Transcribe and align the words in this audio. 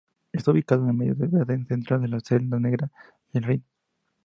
Está 0.33 0.49
ubicado 0.49 0.89
en 0.89 0.97
medio 0.97 1.13
de 1.13 1.27
Baden 1.27 1.67
Central 1.67 1.99
entre 1.99 2.09
la 2.11 2.19
Selva 2.21 2.59
Negra 2.59 2.89
y 3.31 3.37
el 3.37 3.43
Rin. 3.43 3.63